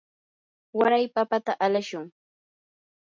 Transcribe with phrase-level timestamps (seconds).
[0.77, 2.05] waray papata alashun.